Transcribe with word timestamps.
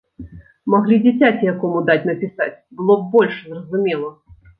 Маглі 0.73 0.95
дзіцяці 1.03 1.47
якому 1.49 1.77
даць 1.89 2.05
напісаць, 2.11 2.55
было 2.79 2.97
б 3.03 3.13
больш 3.17 3.37
зразумела. 3.51 4.09